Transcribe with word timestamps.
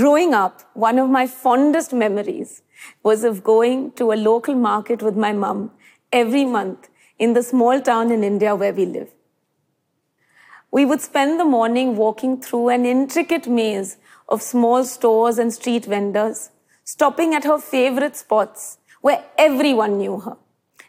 Growing 0.00 0.32
up, 0.32 0.62
one 0.72 0.98
of 0.98 1.10
my 1.10 1.26
fondest 1.26 1.92
memories 1.92 2.62
was 3.02 3.22
of 3.22 3.44
going 3.44 3.92
to 3.96 4.12
a 4.12 4.22
local 4.28 4.54
market 4.54 5.02
with 5.02 5.14
my 5.14 5.30
mum 5.30 5.72
every 6.10 6.46
month 6.46 6.88
in 7.18 7.34
the 7.34 7.42
small 7.42 7.82
town 7.82 8.10
in 8.10 8.24
India 8.24 8.54
where 8.56 8.72
we 8.72 8.86
live. 8.86 9.10
We 10.70 10.86
would 10.86 11.02
spend 11.02 11.38
the 11.38 11.44
morning 11.44 11.96
walking 11.96 12.40
through 12.40 12.70
an 12.70 12.86
intricate 12.86 13.46
maze 13.46 13.98
of 14.26 14.40
small 14.40 14.84
stores 14.84 15.36
and 15.36 15.52
street 15.52 15.84
vendors, 15.84 16.48
stopping 16.82 17.34
at 17.34 17.44
her 17.44 17.58
favorite 17.58 18.16
spots 18.16 18.78
where 19.02 19.22
everyone 19.36 19.98
knew 19.98 20.20
her, 20.20 20.38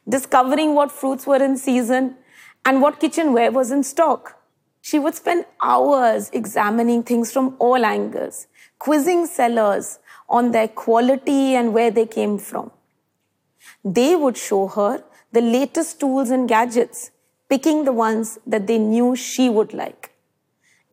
discovering 0.07 0.73
what 0.73 0.89
fruits 0.89 1.27
were 1.27 1.43
in 1.43 1.57
season 1.57 2.15
and 2.63 2.81
what 2.81 3.01
kitchenware 3.01 3.51
was 3.51 3.71
in 3.71 3.83
stock. 3.83 4.40
She 4.81 4.99
would 4.99 5.15
spend 5.15 5.45
hours 5.61 6.29
examining 6.33 7.03
things 7.03 7.31
from 7.31 7.55
all 7.59 7.85
angles, 7.85 8.47
quizzing 8.79 9.27
sellers 9.27 9.99
on 10.27 10.51
their 10.51 10.67
quality 10.67 11.55
and 11.55 11.73
where 11.73 11.91
they 11.91 12.05
came 12.05 12.37
from. 12.37 12.71
They 13.85 14.15
would 14.15 14.37
show 14.37 14.67
her 14.67 15.03
the 15.31 15.41
latest 15.41 15.99
tools 15.99 16.29
and 16.29 16.49
gadgets, 16.49 17.11
picking 17.47 17.85
the 17.85 17.93
ones 17.93 18.39
that 18.47 18.67
they 18.67 18.79
knew 18.79 19.15
she 19.15 19.49
would 19.49 19.73
like. 19.73 20.11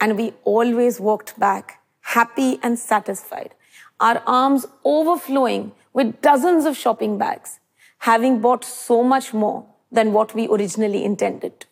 And 0.00 0.16
we 0.16 0.34
always 0.44 1.00
walked 1.00 1.38
back, 1.38 1.80
happy 2.02 2.58
and 2.62 2.78
satisfied, 2.78 3.54
our 4.00 4.22
arms 4.26 4.66
overflowing 4.84 5.72
with 5.92 6.20
dozens 6.20 6.66
of 6.66 6.76
shopping 6.76 7.18
bags, 7.18 7.58
having 8.00 8.40
bought 8.40 8.64
so 8.64 9.02
much 9.02 9.32
more 9.32 9.66
than 9.90 10.12
what 10.12 10.34
we 10.34 10.46
originally 10.48 11.04
intended. 11.04 11.66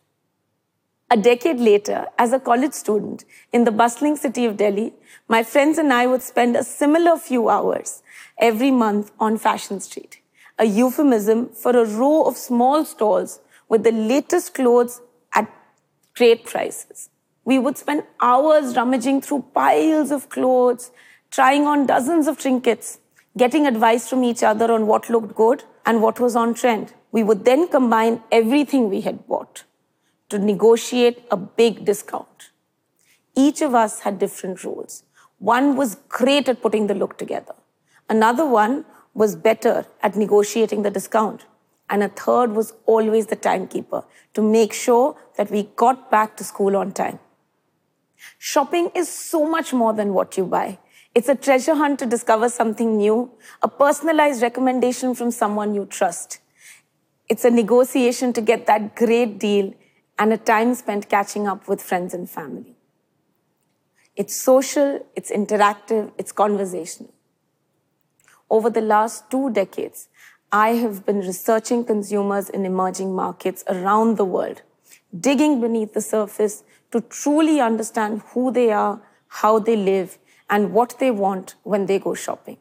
A 1.09 1.17
decade 1.17 1.61
later, 1.61 2.09
as 2.19 2.33
a 2.33 2.41
college 2.41 2.73
student 2.73 3.25
in 3.53 3.63
the 3.63 3.71
bustling 3.71 4.17
city 4.17 4.45
of 4.45 4.57
Delhi, 4.57 4.93
my 5.29 5.45
friends 5.45 5.79
and 5.79 5.93
I 5.93 6.09
would 6.09 6.21
spend 6.21 6.57
a 6.57 6.65
similar 6.65 7.17
few 7.17 7.49
hours 7.49 8.03
every 8.41 8.73
month 8.73 9.13
on 9.21 9.39
Fashion 9.39 9.79
Street, 9.79 10.21
a 10.59 10.65
euphemism 10.65 11.51
for 11.51 11.77
a 11.77 11.85
row 11.85 12.25
of 12.25 12.37
small 12.37 12.85
stalls 12.85 13.39
with 13.69 13.85
the 13.85 13.93
latest 13.93 14.55
clothes 14.55 15.01
at 15.33 15.49
great 16.17 16.45
prices. 16.45 17.09
We 17.45 17.61
would 17.61 17.79
spend 17.79 18.03
hours 18.21 18.75
rummaging 18.75 19.21
through 19.21 19.45
piles 19.55 20.11
of 20.11 20.29
clothes, 20.29 20.91
trying 21.31 21.69
on 21.69 21.87
dozens 21.87 22.27
of 22.27 22.37
trinkets, 22.37 22.99
getting 23.39 23.69
advice 23.69 24.09
from 24.09 24.25
each 24.25 24.43
other 24.43 24.73
on 24.73 24.89
what 24.89 25.09
looked 25.09 25.37
good 25.37 25.63
and 25.85 26.03
what 26.03 26.19
was 26.19 26.35
on 26.35 26.55
trend. 26.55 26.95
We 27.13 27.23
would 27.23 27.45
then 27.45 27.69
combine 27.69 28.25
everything 28.33 28.91
we 28.91 29.03
had 29.03 29.29
bought 29.29 29.66
to 30.29 30.39
negotiate 30.39 31.25
a 31.31 31.37
big 31.37 31.85
discount. 31.85 32.51
Each 33.35 33.61
of 33.61 33.75
us 33.75 34.01
had 34.01 34.19
different 34.19 34.65
roles. 34.65 35.05
One 35.39 35.77
was 35.77 35.97
great 36.09 36.49
at 36.49 36.63
putting 36.63 36.87
the 36.87 36.95
look 36.95 37.19
together. 37.19 37.55
Another 38.09 38.47
one 38.47 38.85
was 39.15 39.37
better 39.37 39.87
at 40.03 40.17
negotiating 40.17 40.83
the 40.83 40.91
discount. 40.91 41.45
And 41.89 42.03
a 42.03 42.09
third 42.09 42.53
was 42.53 42.73
always 42.87 43.27
the 43.27 43.37
timekeeper 43.37 44.05
to 44.35 44.43
make 44.43 44.73
sure 44.73 45.17
that 45.37 45.51
we 45.51 45.65
got 45.77 46.11
back 46.11 46.37
to 46.39 46.45
school 46.45 46.77
on 46.77 46.93
time. 46.93 47.21
Shopping 48.39 48.91
is 48.95 49.09
so 49.09 49.49
much 49.49 49.73
more 49.73 49.93
than 49.93 50.13
what 50.13 50.37
you 50.37 50.45
buy. 50.45 50.79
It's 51.15 51.29
a 51.29 51.35
treasure 51.35 51.75
hunt 51.75 51.99
to 52.01 52.07
discover 52.07 52.49
something 52.49 52.97
new, 52.97 53.31
a 53.63 53.69
personalized 53.69 54.43
recommendation 54.43 55.15
from 55.15 55.31
someone 55.31 55.75
you 55.75 55.87
trust. 55.87 56.41
It's 57.29 57.45
a 57.45 57.51
negotiation 57.51 58.33
to 58.33 58.41
get 58.41 58.67
that 58.67 58.97
great 58.97 59.39
deal 59.39 59.73
and 60.19 60.33
a 60.33 60.39
time 60.39 60.75
spent 60.75 61.09
catching 61.09 61.47
up 61.47 61.69
with 61.69 61.83
friends 61.83 62.15
and 62.15 62.29
family. 62.29 62.77
It's 64.17 64.41
social, 64.41 65.07
it's 65.15 65.31
interactive, 65.31 66.11
it's 66.17 66.33
conversational. 66.33 67.13
Over 68.49 68.71
the 68.71 68.81
last 68.81 69.31
two 69.31 69.51
decades, 69.51 70.09
I 70.51 70.71
have 70.71 71.05
been 71.05 71.19
researching 71.19 71.85
consumers 71.85 72.49
in 72.49 72.65
emerging 72.65 73.15
markets 73.15 73.65
around 73.69 74.17
the 74.17 74.25
world, 74.25 74.63
digging 75.19 75.61
beneath 75.61 75.93
the 75.93 76.01
surface 76.01 76.63
to 76.93 77.01
truly 77.01 77.61
understand 77.61 78.23
who 78.33 78.51
they 78.53 78.71
are, 78.71 79.03
how 79.29 79.59
they 79.59 79.77
live, 79.77 80.19
and 80.49 80.73
what 80.73 80.99
they 80.99 81.11
want 81.11 81.57
when 81.65 81.87
they 81.87 81.99
go 81.99 82.15
shopping. 82.15 82.59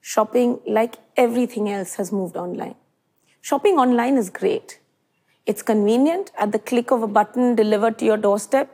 Shopping, 0.00 0.60
like 0.66 0.96
everything 1.16 1.70
else, 1.70 1.94
has 1.94 2.12
moved 2.12 2.36
online. 2.36 2.74
Shopping 3.40 3.76
online 3.76 4.16
is 4.16 4.28
great. 4.28 4.80
It's 5.46 5.62
convenient 5.62 6.32
at 6.36 6.50
the 6.50 6.58
click 6.58 6.90
of 6.90 7.04
a 7.04 7.06
button 7.06 7.54
delivered 7.54 7.98
to 7.98 8.04
your 8.04 8.16
doorstep. 8.16 8.68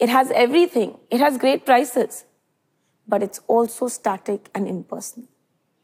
It 0.00 0.08
has 0.08 0.32
everything. 0.32 0.98
It 1.08 1.20
has 1.20 1.38
great 1.38 1.64
prices. 1.64 2.24
But 3.06 3.22
it's 3.22 3.40
also 3.46 3.86
static 3.86 4.50
and 4.56 4.66
impersonal. 4.66 5.28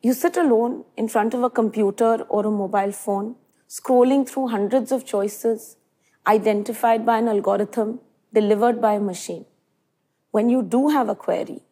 You 0.03 0.12
sit 0.15 0.37
alone 0.37 0.84
in 0.97 1.06
front 1.06 1.32
of 1.32 1.44
a 1.44 1.50
computer 1.50 2.22
or 2.28 2.44
a 2.44 2.50
mobile 2.50 2.91
phone, 2.91 3.37
scrolling 3.69 4.28
through 4.28 4.49
hundreds 4.49 4.91
of 4.91 5.06
choices, 5.06 5.76
identified 6.26 7.06
by 7.06 7.19
an 7.19 7.28
algorithm, 7.28 8.00
delivered 8.34 8.81
by 8.81 8.94
a 8.94 9.00
machine. 9.00 9.44
When 10.32 10.49
you 10.49 10.62
do 10.62 10.88
have 10.88 11.09
a 11.09 11.15
query, 11.15 11.62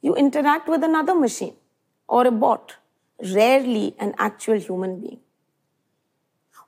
you 0.00 0.16
interact 0.16 0.68
with 0.68 0.82
another 0.82 1.14
machine 1.14 1.54
or 2.08 2.26
a 2.26 2.32
bot, 2.32 2.74
rarely 3.32 3.94
an 4.00 4.16
actual 4.18 4.58
human 4.58 5.00
being. 5.00 5.20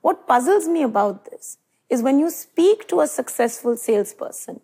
What 0.01 0.27
puzzles 0.27 0.67
me 0.67 0.83
about 0.83 1.25
this 1.25 1.57
is 1.89 2.01
when 2.01 2.19
you 2.19 2.29
speak 2.29 2.87
to 2.87 3.01
a 3.01 3.07
successful 3.07 3.77
salesperson, 3.77 4.59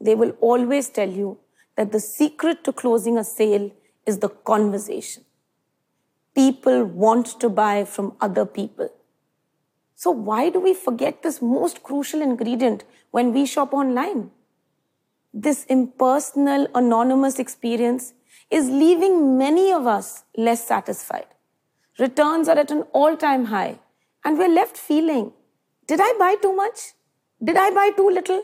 they 0.00 0.14
will 0.14 0.36
always 0.40 0.88
tell 0.88 1.08
you 1.08 1.38
that 1.76 1.92
the 1.92 2.00
secret 2.00 2.64
to 2.64 2.72
closing 2.72 3.16
a 3.16 3.24
sale 3.24 3.70
is 4.04 4.18
the 4.18 4.28
conversation. 4.28 5.24
People 6.34 6.84
want 6.84 7.40
to 7.40 7.48
buy 7.48 7.84
from 7.84 8.16
other 8.20 8.44
people. 8.44 8.90
So, 9.94 10.10
why 10.10 10.50
do 10.50 10.58
we 10.58 10.74
forget 10.74 11.22
this 11.22 11.40
most 11.40 11.82
crucial 11.82 12.20
ingredient 12.20 12.84
when 13.12 13.32
we 13.32 13.46
shop 13.46 13.72
online? 13.72 14.30
This 15.32 15.64
impersonal, 15.66 16.66
anonymous 16.74 17.38
experience 17.38 18.12
is 18.50 18.68
leaving 18.68 19.38
many 19.38 19.72
of 19.72 19.86
us 19.86 20.24
less 20.36 20.66
satisfied. 20.66 21.26
Returns 21.98 22.48
are 22.48 22.58
at 22.58 22.70
an 22.70 22.82
all 22.92 23.16
time 23.16 23.46
high 23.46 23.78
and 24.24 24.38
we're 24.38 24.48
left 24.48 24.76
feeling, 24.76 25.32
did 25.86 26.00
I 26.00 26.14
buy 26.18 26.36
too 26.40 26.54
much? 26.54 26.92
Did 27.42 27.56
I 27.56 27.70
buy 27.70 27.90
too 27.96 28.08
little? 28.08 28.42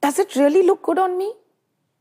Does 0.00 0.18
it 0.18 0.36
really 0.36 0.62
look 0.62 0.82
good 0.82 0.98
on 0.98 1.18
me? 1.18 1.32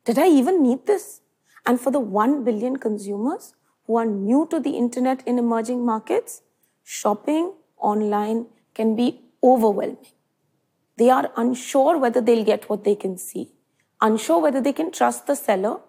Did 0.06 0.20
I 0.20 0.28
even 0.28 0.62
need 0.62 0.86
this? 0.86 1.22
And 1.66 1.80
for 1.82 1.92
the 1.92 2.00
1 2.00 2.44
billion 2.44 2.78
consumers 2.78 3.54
who 3.86 3.98
are 3.98 4.06
new 4.06 4.48
to 4.52 4.60
the 4.60 4.72
internet 4.72 5.28
in 5.28 5.40
emerging 5.40 5.86
markets, 5.86 6.42
shopping 6.84 7.54
online 7.78 8.46
can 8.74 8.96
be 8.96 9.22
overwhelming. 9.44 10.14
They 10.98 11.10
are 11.10 11.32
unsure 11.36 11.98
whether 11.98 12.22
they'll 12.22 12.46
get 12.46 12.70
what 12.70 12.84
they 12.84 12.96
can 12.96 13.18
see, 13.18 13.52
unsure 14.02 14.40
whether 14.42 14.62
they 14.62 14.74
can 14.74 14.92
trust 14.92 15.28
the 15.28 15.36
seller, 15.36 15.80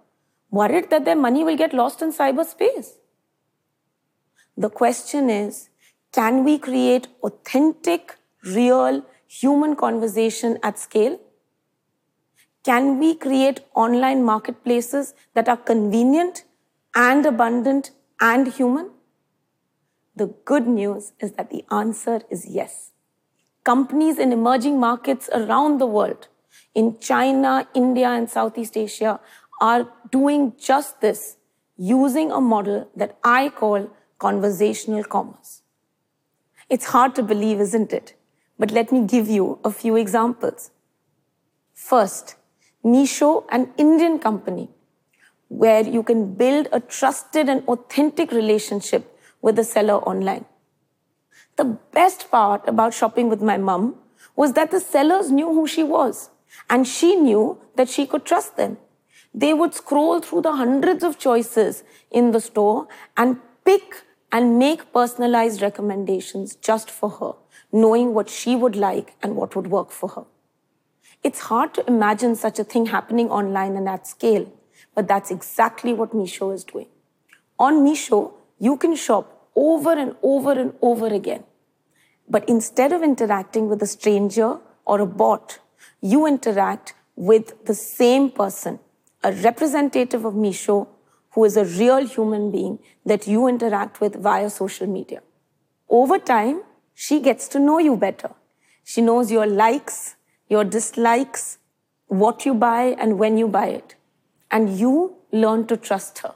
worried 0.51 0.91
that 0.91 1.05
their 1.05 1.17
money 1.17 1.45
will 1.45 1.57
get 1.57 1.73
lost 1.73 2.03
in 2.03 2.13
cyberspace. 2.13 2.93
The 4.57 4.71
question 4.71 5.31
is, 5.31 5.69
can 6.13 6.45
we 6.45 6.59
create 6.59 7.09
authentic, 7.23 8.17
real 8.45 9.05
human 9.27 9.77
conversation 9.77 10.59
at 10.63 10.79
scale? 10.79 11.19
Can 12.65 12.99
we 12.99 13.15
create 13.15 13.61
online 13.75 14.25
marketplaces 14.25 15.15
that 15.35 15.49
are 15.49 15.57
convenient 15.57 16.45
and 16.95 17.27
abundant 17.27 17.91
and 18.21 18.49
human? 18.49 18.91
The 20.17 20.27
good 20.45 20.67
news 20.67 21.13
is 21.21 21.33
that 21.33 21.51
the 21.51 21.65
answer 21.71 22.23
is 22.31 22.47
yes. 22.47 22.91
Companies 23.65 24.19
in 24.19 24.33
emerging 24.33 24.81
markets 24.81 25.29
around 25.33 25.79
the 25.79 25.87
world, 25.87 26.29
in 26.75 26.99
China, 26.99 27.69
India, 27.75 28.09
and 28.09 28.29
Southeast 28.29 28.77
Asia, 28.77 29.21
are 29.61 29.89
doing 30.11 30.55
just 30.59 31.01
this 31.01 31.37
using 31.77 32.33
a 32.33 32.41
model 32.41 32.91
that 32.97 33.19
I 33.23 33.51
call 33.51 33.91
conversational 34.19 35.05
commerce. 35.05 35.63
It's 36.69 36.87
hard 36.87 37.15
to 37.15 37.23
believe, 37.23 37.61
isn't 37.61 37.93
it? 37.93 38.15
But 38.59 38.71
let 38.71 38.93
me 38.93 39.07
give 39.07 39.29
you 39.29 39.59
a 39.65 39.71
few 39.71 39.97
examples. 39.97 40.71
First, 41.75 42.37
Meesho, 42.85 43.45
an 43.51 43.73
Indian 43.79 44.19
company, 44.19 44.69
where 45.49 45.83
you 45.83 46.03
can 46.03 46.35
build 46.35 46.69
a 46.73 46.81
trusted 46.81 47.49
and 47.49 47.67
authentic 47.69 48.33
relationship 48.33 49.19
with 49.41 49.57
the 49.57 49.65
seller 49.65 49.95
online. 49.95 50.45
The 51.57 51.65
best 51.93 52.31
part 52.31 52.69
about 52.69 52.95
shopping 52.95 53.29
with 53.29 53.43
my 53.43 53.57
mum 53.57 53.97
was 54.37 54.53
that 54.53 54.71
the 54.71 54.81
sellers 54.81 55.31
knew 55.31 55.47
who 55.47 55.67
she 55.67 55.83
was 55.83 56.31
and 56.69 56.87
she 56.87 57.17
knew 57.17 57.59
that 57.77 57.89
she 57.89 58.07
could 58.07 58.25
trust 58.25 58.57
them. 58.57 58.77
They 59.35 59.55
would 59.55 59.75
scroll 59.75 60.21
through 60.21 60.43
the 60.43 60.53
hundreds 60.53 61.03
of 61.03 61.19
choices 61.19 61.83
in 62.11 62.33
the 62.33 62.41
store 62.41 62.89
and 63.17 63.41
pick 63.65 64.03
and 64.31 64.59
make 64.59 64.93
personalized 64.93 65.63
recommendations 65.63 66.57
just 66.57 66.91
for 66.91 67.11
her, 67.11 67.33
knowing 67.73 68.15
what 68.15 68.29
she 68.29 68.55
would 68.55 68.77
like 68.77 69.15
and 69.23 69.37
what 69.37 69.57
would 69.57 69.69
work 69.69 69.91
for 69.91 70.11
her. 70.11 70.25
It's 71.25 71.41
hard 71.41 71.75
to 71.75 71.87
imagine 71.87 72.37
such 72.37 72.59
a 72.59 72.65
thing 72.65 72.87
happening 72.87 73.29
online 73.31 73.77
and 73.77 73.89
at 73.89 74.07
scale, 74.07 74.51
but 74.95 75.09
that's 75.09 75.31
exactly 75.31 75.93
what 75.93 76.13
Meesho 76.13 76.55
is 76.55 76.65
doing. 76.65 76.87
On 77.59 77.85
Meesho, 77.85 78.33
you 78.59 78.77
can 78.77 78.95
shop 78.95 79.49
over 79.57 79.93
and 79.93 80.15
over 80.23 80.53
and 80.53 80.75
over 80.81 81.07
again. 81.07 81.45
But 82.29 82.49
instead 82.49 82.93
of 82.93 83.03
interacting 83.03 83.69
with 83.69 83.83
a 83.83 83.87
stranger 83.87 84.59
or 84.85 85.01
a 85.01 85.07
bot, 85.07 85.59
you 86.01 86.27
interact 86.27 86.95
with 87.17 87.65
the 87.65 87.75
same 87.75 88.31
person, 88.31 88.79
a 89.25 89.33
representative 89.33 90.25
of 90.25 90.35
Meesho 90.35 90.87
who 91.39 91.45
is 91.45 91.57
a 91.57 91.65
real 91.65 92.05
human 92.05 92.51
being 92.51 92.81
that 93.07 93.29
you 93.29 93.47
interact 93.47 94.01
with 94.01 94.17
via 94.21 94.51
social 94.51 94.89
media. 94.89 95.21
Over 95.89 96.19
time, 96.19 96.63
she 96.95 97.21
gets 97.21 97.47
to 97.53 97.61
know 97.61 97.79
you 97.79 97.97
better. 97.97 98.31
She 98.83 99.03
knows 99.03 99.31
your 99.31 99.47
likes, 99.47 100.17
your 100.49 100.65
dislikes, 100.65 101.59
what 102.09 102.45
you 102.45 102.55
buy, 102.55 102.97
and 102.99 103.21
when 103.21 103.39
you 103.39 103.47
buy 103.47 103.67
it. 103.67 103.95
And 104.51 104.77
you 104.81 105.15
learn 105.31 105.69
to 105.69 105.77
trust 105.77 106.19
her. 106.25 106.35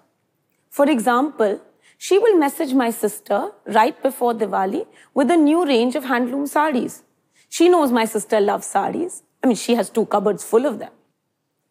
For 0.70 0.88
example, 0.88 1.60
she 1.98 2.20
will 2.20 2.38
message 2.38 2.72
my 2.72 2.90
sister 2.92 3.50
right 3.66 4.00
before 4.04 4.34
Diwali 4.34 4.86
with 5.14 5.32
a 5.32 5.36
new 5.36 5.66
range 5.66 5.96
of 5.96 6.04
handloom 6.04 6.46
saris. 6.46 7.02
She 7.48 7.68
knows 7.68 7.90
my 7.90 8.04
sister 8.04 8.38
loves 8.40 8.66
saris. 8.68 9.24
I 9.42 9.48
mean, 9.48 9.56
she 9.56 9.74
has 9.74 9.90
two 9.90 10.06
cupboards 10.06 10.44
full 10.44 10.64
of 10.64 10.78
them. 10.78 10.92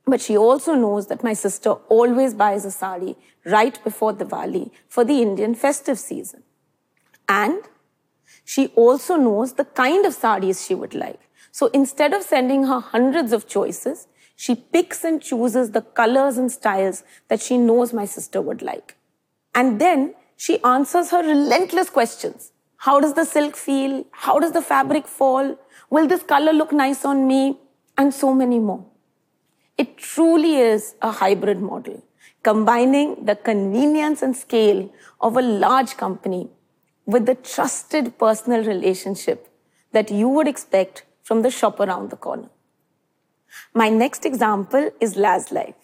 But 0.06 0.22
she 0.22 0.38
also 0.38 0.74
knows 0.74 1.08
that 1.08 1.24
my 1.24 1.34
sister 1.34 1.72
always 1.90 2.34
buys 2.34 2.66
a 2.66 2.72
sari 2.72 3.16
right 3.46 3.82
before 3.84 4.14
Diwali 4.14 4.72
for 4.88 5.04
the 5.04 5.22
Indian 5.22 5.56
festive 5.56 6.00
season. 6.00 6.44
And 7.30 7.62
she 8.44 8.68
also 8.76 9.16
knows 9.16 9.54
the 9.54 9.66
kind 9.66 10.06
of 10.06 10.14
saris 10.14 10.66
she 10.66 10.76
would 10.76 10.94
like. 10.94 11.20
So 11.52 11.68
instead 11.68 12.14
of 12.14 12.24
sending 12.24 12.64
her 12.66 12.80
hundreds 12.80 13.32
of 13.32 13.48
choices, 13.48 14.08
she 14.36 14.56
picks 14.56 15.04
and 15.04 15.22
chooses 15.22 15.72
the 15.72 15.82
colors 15.82 16.38
and 16.38 16.52
styles 16.52 17.04
that 17.28 17.42
she 17.42 17.58
knows 17.58 17.94
my 17.94 18.06
sister 18.06 18.42
would 18.42 18.62
like. 18.62 18.98
And 19.54 19.80
then 19.80 20.16
she 20.36 20.64
answers 20.64 21.12
her 21.12 21.22
relentless 21.22 21.90
questions. 21.90 22.52
How 22.78 23.00
does 23.00 23.14
the 23.14 23.26
silk 23.26 23.56
feel? 23.56 24.06
How 24.12 24.40
does 24.40 24.54
the 24.54 24.62
fabric 24.62 25.08
fall? 25.08 25.60
Will 25.92 26.08
this 26.08 26.24
color 26.24 26.52
look 26.52 26.72
nice 26.72 27.06
on 27.06 27.28
me? 27.28 27.60
And 27.98 28.12
so 28.14 28.34
many 28.34 28.58
more. 28.58 28.86
It 29.78 29.98
truly 29.98 30.56
is 30.58 30.96
a 31.02 31.12
hybrid 31.12 31.62
model, 31.62 32.04
combining 32.44 33.26
the 33.26 33.36
convenience 33.36 34.22
and 34.22 34.36
scale 34.36 34.92
of 35.20 35.38
a 35.38 35.42
large 35.42 35.98
company 35.98 36.50
with 37.06 37.26
the 37.26 37.36
trusted 37.36 38.18
personal 38.18 38.64
relationship 38.64 39.48
that 39.92 40.12
you 40.12 40.28
would 40.30 40.48
expect 40.48 41.06
from 41.24 41.42
the 41.42 41.52
shop 41.52 41.80
around 41.80 42.10
the 42.10 42.16
corner. 42.16 42.50
My 43.74 43.90
next 43.90 44.26
example 44.26 44.92
is 45.00 45.16
Laz 45.16 45.52
Live. 45.52 45.76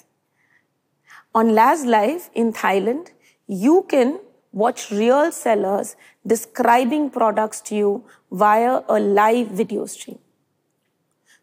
On 1.35 1.53
Laz 1.53 1.85
Live 1.85 2.29
in 2.33 2.53
Thailand, 2.53 3.09
you 3.47 3.85
can 3.89 4.19
watch 4.51 4.91
real 4.91 5.31
sellers 5.31 5.95
describing 6.25 7.09
products 7.09 7.61
to 7.61 7.75
you 7.75 8.05
via 8.31 8.81
a 8.89 8.99
live 8.99 9.47
video 9.49 9.85
stream. 9.85 10.19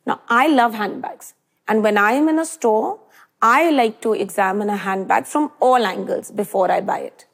Now, 0.07 0.21
I 0.29 0.49
love 0.49 0.75
handbags. 0.75 1.35
And 1.67 1.83
when 1.83 1.97
I 1.97 2.13
am 2.13 2.29
in 2.29 2.39
a 2.39 2.45
store, 2.45 3.01
I 3.41 3.71
like 3.71 4.01
to 4.03 4.13
examine 4.13 4.71
a 4.71 4.77
handbag 4.77 5.27
from 5.27 5.53
all 5.61 5.85
angles 5.85 6.31
before 6.31 6.71
I 6.71 6.81
buy 6.81 7.01
it. 7.01 7.27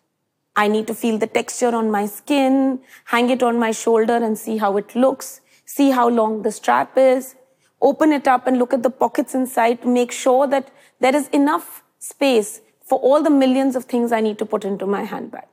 I 0.57 0.69
need 0.69 0.87
to 0.89 0.95
feel 0.95 1.19
the 1.19 1.27
texture 1.27 1.75
on 1.75 1.91
my 1.91 2.07
skin, 2.07 2.81
hang 3.05 3.31
it 3.31 3.43
on 3.43 3.59
my 3.59 3.71
shoulder 3.71 4.17
and 4.17 4.39
see 4.39 4.57
how 4.57 4.77
it 4.77 4.95
looks, 4.95 5.41
see 5.65 5.91
how 5.91 6.09
long 6.09 6.43
the 6.43 6.53
strap 6.53 6.99
is, 6.99 7.37
open 7.81 8.13
it 8.13 8.27
up 8.29 8.47
and 8.47 8.59
look 8.59 8.75
at 8.75 8.83
the 8.83 8.91
pockets 8.91 9.35
inside 9.35 9.83
to 9.83 9.89
make 9.89 10.13
sure 10.13 10.47
that 10.47 10.71
there 10.99 11.15
is 11.15 11.29
enough 11.29 11.83
space 11.99 12.61
for 12.83 12.99
all 12.99 13.23
the 13.23 13.31
millions 13.31 13.77
of 13.77 13.85
things 13.85 14.13
I 14.13 14.21
need 14.21 14.39
to 14.39 14.47
put 14.47 14.65
into 14.65 14.87
my 14.87 15.05
handbag. 15.05 15.47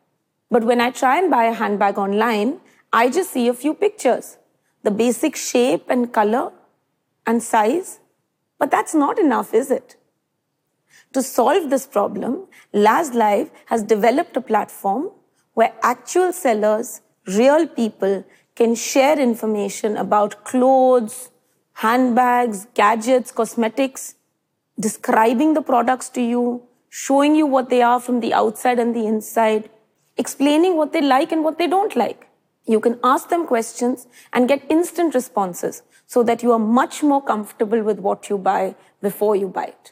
But 0.50 0.63
when 0.63 0.81
I 0.81 0.91
try 0.91 1.19
and 1.19 1.30
buy 1.30 1.45
a 1.45 1.53
handbag 1.53 1.97
online, 1.97 2.59
I 2.91 3.09
just 3.09 3.31
see 3.31 3.47
a 3.47 3.53
few 3.53 3.73
pictures, 3.73 4.38
the 4.83 4.91
basic 4.91 5.35
shape 5.35 5.85
and 5.89 6.12
color 6.12 6.51
and 7.25 7.44
size. 7.44 8.00
But 8.59 8.71
that's 8.71 8.95
not 8.95 9.19
enough, 9.19 9.54
is 9.54 9.71
it? 9.71 9.95
To 11.13 11.21
solve 11.21 11.69
this 11.69 11.86
problem, 11.86 12.48
Laz 12.74 13.13
Live 13.13 13.51
has 13.68 13.83
developed 13.83 14.36
a 14.36 14.42
platform 14.42 15.12
where 15.54 15.74
actual 15.81 16.33
sellers, 16.33 17.01
real 17.27 17.68
people, 17.68 18.24
can 18.56 18.75
share 18.75 19.19
information 19.19 19.98
about 19.98 20.44
clothes, 20.44 21.30
handbags, 21.74 22.68
gadgets, 22.74 23.31
cosmetics, 23.31 24.15
describing 24.80 25.54
the 25.54 25.62
products 25.62 26.09
to 26.09 26.21
you, 26.21 26.63
showing 26.89 27.36
you 27.36 27.45
what 27.45 27.69
they 27.69 27.81
are 27.81 28.00
from 28.00 28.19
the 28.19 28.33
outside 28.33 28.80
and 28.80 28.95
the 28.95 29.06
inside, 29.06 29.69
explaining 30.18 30.75
what 30.75 30.94
they 30.94 31.01
like 31.01 31.31
and 31.31 31.44
what 31.44 31.57
they 31.57 31.68
don't 31.68 31.95
like. 31.95 32.27
You 32.65 32.80
can 32.80 33.00
ask 33.04 33.30
them 33.30 33.48
questions 33.48 34.07
and 34.33 34.48
get 34.48 34.69
instant 34.69 35.15
responses 35.15 35.83
so 36.07 36.24
that 36.24 36.42
you 36.42 36.51
are 36.51 36.59
much 36.59 37.04
more 37.04 37.21
comfortable 37.21 37.83
with 37.83 38.00
what 38.00 38.30
you 38.30 38.38
buy 38.38 38.75
before 39.01 39.36
you 39.36 39.48
buy 39.48 39.65
it. 39.65 39.92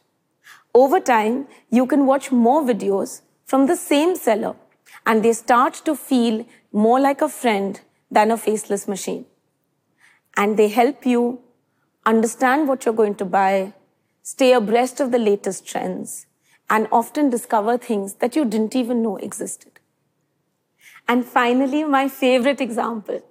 Over 0.73 0.99
time, 0.99 1.47
you 1.69 1.85
can 1.85 2.05
watch 2.05 2.31
more 2.31 2.63
videos 2.63 3.21
from 3.45 3.67
the 3.67 3.75
same 3.75 4.15
seller 4.15 4.55
and 5.05 5.23
they 5.23 5.33
start 5.33 5.73
to 5.85 5.95
feel 5.95 6.45
more 6.71 6.99
like 6.99 7.21
a 7.21 7.29
friend 7.29 7.79
than 8.09 8.31
a 8.31 8.37
faceless 8.37 8.87
machine. 8.87 9.25
And 10.37 10.57
they 10.57 10.67
help 10.69 11.05
you 11.05 11.39
understand 12.05 12.67
what 12.67 12.85
you're 12.85 12.93
going 12.93 13.15
to 13.15 13.25
buy, 13.25 13.73
stay 14.21 14.53
abreast 14.53 14.99
of 14.99 15.11
the 15.11 15.19
latest 15.19 15.65
trends, 15.65 16.27
and 16.69 16.87
often 16.91 17.29
discover 17.29 17.77
things 17.77 18.15
that 18.15 18.35
you 18.35 18.45
didn't 18.45 18.75
even 18.75 19.01
know 19.01 19.17
existed. 19.17 19.79
And 21.07 21.23
finally, 21.23 21.83
my 21.83 22.07
favorite 22.07 22.59
example, 22.59 23.21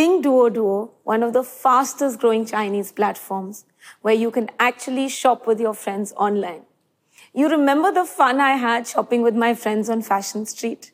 Pinduoduo, 0.00 0.92
one 1.04 1.22
of 1.22 1.34
the 1.34 1.44
fastest 1.44 2.20
growing 2.20 2.46
Chinese 2.46 2.90
platforms 2.90 3.66
where 4.00 4.14
you 4.14 4.30
can 4.30 4.48
actually 4.58 5.10
shop 5.10 5.46
with 5.46 5.60
your 5.60 5.74
friends 5.74 6.14
online. 6.16 6.62
You 7.34 7.50
remember 7.50 7.92
the 7.92 8.06
fun 8.06 8.40
I 8.40 8.52
had 8.52 8.86
shopping 8.86 9.20
with 9.20 9.36
my 9.36 9.52
friends 9.52 9.90
on 9.90 10.00
Fashion 10.00 10.46
Street? 10.46 10.92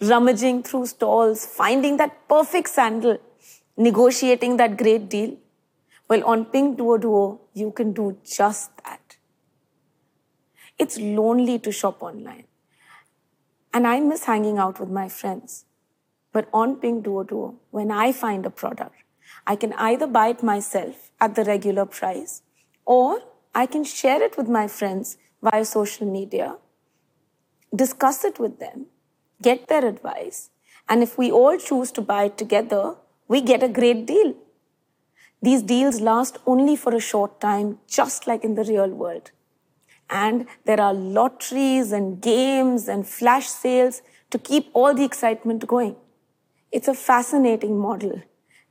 Rummaging 0.00 0.64
through 0.64 0.86
stalls, 0.86 1.46
finding 1.46 1.98
that 1.98 2.28
perfect 2.28 2.70
sandal, 2.70 3.18
negotiating 3.76 4.56
that 4.56 4.76
great 4.76 5.08
deal. 5.08 5.36
Well, 6.08 6.24
on 6.24 6.46
Pinduoduo, 6.46 7.38
you 7.54 7.70
can 7.70 7.92
do 7.92 8.18
just 8.28 8.76
that. 8.78 9.18
It's 10.80 10.98
lonely 10.98 11.60
to 11.60 11.70
shop 11.70 12.02
online. 12.02 12.46
And 13.72 13.86
I 13.86 14.00
miss 14.00 14.24
hanging 14.24 14.58
out 14.58 14.80
with 14.80 14.90
my 14.90 15.08
friends. 15.08 15.64
But 16.32 16.48
on 16.52 16.76
Pinduoduo, 16.76 17.56
when 17.70 17.90
I 17.90 18.12
find 18.12 18.44
a 18.44 18.50
product, 18.50 18.96
I 19.46 19.56
can 19.56 19.72
either 19.74 20.06
buy 20.06 20.28
it 20.28 20.42
myself 20.42 21.10
at 21.20 21.34
the 21.34 21.44
regular 21.44 21.86
price 21.86 22.42
or 22.84 23.20
I 23.54 23.66
can 23.66 23.84
share 23.84 24.22
it 24.22 24.36
with 24.36 24.48
my 24.48 24.66
friends 24.68 25.16
via 25.42 25.64
social 25.64 26.10
media, 26.10 26.56
discuss 27.74 28.24
it 28.24 28.38
with 28.38 28.58
them, 28.58 28.86
get 29.42 29.68
their 29.68 29.86
advice, 29.86 30.50
and 30.88 31.02
if 31.02 31.18
we 31.18 31.30
all 31.30 31.58
choose 31.58 31.92
to 31.92 32.00
buy 32.00 32.24
it 32.24 32.38
together, 32.38 32.96
we 33.26 33.40
get 33.40 33.62
a 33.62 33.68
great 33.68 34.06
deal. 34.06 34.34
These 35.42 35.62
deals 35.62 36.00
last 36.00 36.38
only 36.46 36.76
for 36.76 36.94
a 36.94 37.00
short 37.00 37.40
time, 37.40 37.78
just 37.86 38.26
like 38.26 38.42
in 38.42 38.54
the 38.54 38.64
real 38.64 38.88
world. 38.88 39.30
And 40.10 40.46
there 40.64 40.80
are 40.80 40.94
lotteries 40.94 41.92
and 41.92 42.20
games 42.20 42.88
and 42.88 43.06
flash 43.06 43.46
sales 43.46 44.02
to 44.30 44.38
keep 44.38 44.70
all 44.72 44.94
the 44.94 45.04
excitement 45.04 45.66
going. 45.66 45.96
It's 46.70 46.86
a 46.86 46.92
fascinating 46.92 47.78
model, 47.78 48.20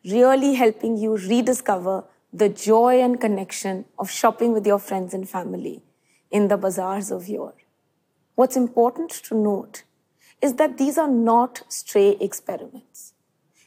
really 0.06 0.54
helping 0.54 0.98
you 0.98 1.18
rediscover 1.18 2.04
the 2.32 2.48
joy 2.48 3.02
and 3.02 3.20
connection 3.20 3.86
of 3.98 4.12
shopping 4.12 4.54
with 4.54 4.68
your 4.68 4.78
friends 4.78 5.16
and 5.16 5.28
family 5.28 5.82
in 6.30 6.48
the 6.48 6.58
bazaars 6.58 7.10
of 7.10 7.28
yore. 7.28 7.56
What's 8.36 8.56
important 8.56 9.10
to 9.10 9.36
note 9.36 9.82
is 10.44 10.54
that 10.58 10.78
these 10.78 11.00
are 11.00 11.08
not 11.08 11.64
stray 11.70 12.18
experiments. 12.22 13.14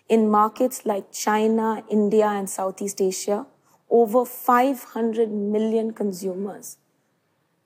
In 0.08 0.30
markets 0.30 0.86
like 0.86 1.10
China, 1.10 1.82
India, 1.90 2.26
and 2.26 2.48
Southeast 2.48 3.00
Asia, 3.00 3.46
over 3.88 4.24
500 4.24 5.28
million 5.28 5.92
consumers 5.92 6.76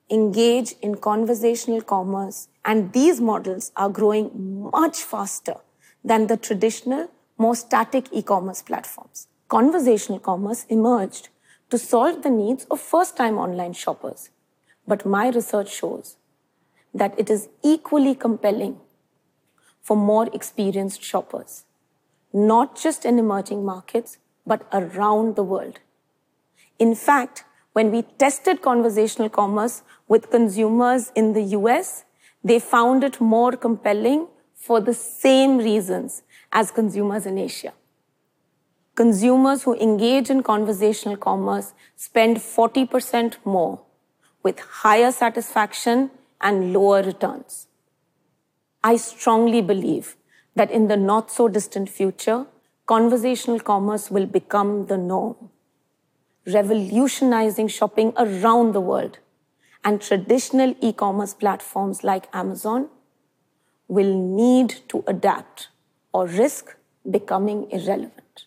engage 0.08 0.76
in 0.80 0.94
conversational 0.94 1.82
commerce, 1.82 2.48
and 2.64 2.90
these 2.94 3.20
models 3.20 3.70
are 3.76 3.90
growing 3.90 4.70
much 4.72 5.02
faster 5.02 5.56
than 6.04 6.26
the 6.26 6.36
traditional, 6.36 7.08
more 7.38 7.56
static 7.56 8.06
e-commerce 8.12 8.62
platforms. 8.62 9.28
Conversational 9.48 10.18
commerce 10.18 10.66
emerged 10.68 11.28
to 11.70 11.78
solve 11.78 12.22
the 12.22 12.30
needs 12.30 12.64
of 12.70 12.80
first-time 12.80 13.38
online 13.38 13.72
shoppers. 13.72 14.30
But 14.86 15.06
my 15.06 15.30
research 15.30 15.74
shows 15.74 16.16
that 16.92 17.18
it 17.18 17.30
is 17.30 17.48
equally 17.62 18.14
compelling 18.14 18.78
for 19.80 19.96
more 19.96 20.28
experienced 20.32 21.02
shoppers, 21.02 21.64
not 22.32 22.78
just 22.80 23.04
in 23.04 23.18
emerging 23.18 23.64
markets, 23.64 24.18
but 24.46 24.66
around 24.72 25.36
the 25.36 25.42
world. 25.42 25.80
In 26.78 26.94
fact, 26.94 27.44
when 27.72 27.90
we 27.90 28.02
tested 28.02 28.62
conversational 28.62 29.28
commerce 29.28 29.82
with 30.06 30.30
consumers 30.30 31.10
in 31.14 31.32
the 31.32 31.42
US, 31.58 32.04
they 32.42 32.58
found 32.58 33.02
it 33.02 33.20
more 33.20 33.52
compelling 33.52 34.28
for 34.66 34.80
the 34.80 34.94
same 34.94 35.58
reasons 35.58 36.22
as 36.50 36.70
consumers 36.70 37.26
in 37.26 37.36
Asia. 37.36 37.72
Consumers 38.94 39.64
who 39.64 39.74
engage 39.74 40.30
in 40.30 40.42
conversational 40.42 41.18
commerce 41.18 41.74
spend 41.96 42.38
40% 42.38 43.36
more 43.44 43.82
with 44.42 44.60
higher 44.60 45.12
satisfaction 45.12 46.10
and 46.40 46.72
lower 46.72 47.02
returns. 47.02 47.66
I 48.82 48.96
strongly 48.96 49.60
believe 49.60 50.16
that 50.54 50.70
in 50.70 50.88
the 50.88 50.96
not 50.96 51.30
so 51.30 51.48
distant 51.48 51.90
future, 51.90 52.46
conversational 52.86 53.60
commerce 53.60 54.10
will 54.10 54.26
become 54.26 54.86
the 54.86 54.96
norm, 54.96 55.50
revolutionizing 56.46 57.68
shopping 57.68 58.14
around 58.16 58.72
the 58.72 58.80
world. 58.80 59.18
And 59.86 60.00
traditional 60.00 60.74
e 60.80 60.94
commerce 60.94 61.34
platforms 61.34 62.02
like 62.02 62.28
Amazon 62.32 62.88
will 63.88 64.14
need 64.14 64.80
to 64.88 65.04
adapt 65.06 65.68
or 66.12 66.26
risk 66.26 66.76
becoming 67.10 67.70
irrelevant. 67.70 68.44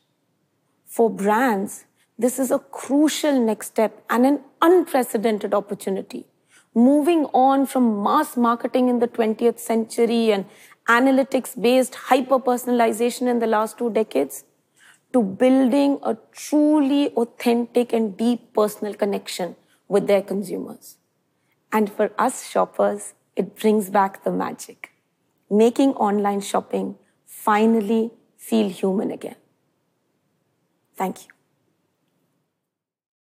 For 0.86 1.10
brands, 1.10 1.86
this 2.18 2.40
is 2.40 2.50
a 2.50 2.60
crucial 2.60 3.40
next 3.40 3.68
step 3.68 4.04
and 4.10 4.26
an 4.26 4.42
unprecedented 4.62 5.54
opportunity. 5.54 6.26
Moving 6.74 7.26
on 7.26 7.66
from 7.66 8.04
mass 8.04 8.36
marketing 8.36 8.90
in 8.90 9.00
the 9.00 9.08
20th 9.08 9.60
century 9.60 10.32
and 10.32 10.46
analytics 10.88 11.60
based 11.60 11.96
hyper 11.96 12.40
personalization 12.40 13.28
in 13.28 13.40
the 13.40 13.48
last 13.48 13.78
two 13.78 13.90
decades 13.92 14.46
to 15.14 15.22
building 15.22 16.00
a 16.04 16.18
truly 16.32 17.10
authentic 17.16 17.94
and 17.94 18.18
deep 18.18 18.54
personal 18.54 18.94
connection 18.94 19.56
with 19.88 20.08
their 20.08 20.22
consumers. 20.22 20.98
And 21.72 21.92
for 21.92 22.12
us 22.18 22.50
shoppers, 22.50 23.14
it 23.36 23.56
brings 23.56 23.90
back 23.90 24.24
the 24.24 24.32
magic, 24.32 24.92
making 25.50 25.94
online 25.96 26.42
shopping 26.42 26.96
finally 27.26 28.12
feel 28.38 28.70
human 28.70 29.12
again. 29.12 29.36
Thank 30.96 31.28
you. 31.28 31.37